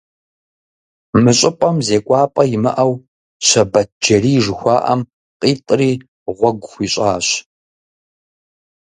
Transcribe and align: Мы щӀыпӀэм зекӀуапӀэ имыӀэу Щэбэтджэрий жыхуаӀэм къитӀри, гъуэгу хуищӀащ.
Мы 1.21 1.31
щӀыпӀэм 1.39 1.77
зекӀуапӀэ 1.87 2.43
имыӀэу 2.55 2.93
Щэбэтджэрий 3.47 4.39
жыхуаӀэм 4.43 5.01
къитӀри, 5.39 5.91
гъуэгу 6.35 6.67
хуищӀащ. 6.71 7.27